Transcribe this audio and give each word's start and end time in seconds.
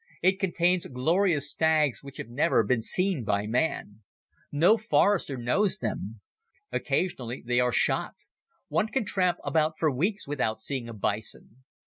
It 0.23 0.39
contains 0.39 0.87
glorious 0.87 1.51
stags 1.51 2.01
which 2.03 2.17
have 2.17 2.27
never 2.27 2.63
been 2.63 2.81
seen 2.81 3.23
by 3.23 3.45
man. 3.45 4.01
No 4.51 4.75
forester 4.75 5.37
knows 5.37 5.77
them. 5.77 6.21
Occasionally 6.71 7.43
they 7.45 7.59
are 7.59 7.71
shot. 7.71 8.15
One 8.67 8.87
can 8.87 9.05
tramp 9.05 9.37
about 9.43 9.77
for 9.77 9.91
weeks 9.91 10.27
without 10.27 10.59
seeing 10.59 10.89
a 10.89 10.93
bison. 10.93 11.57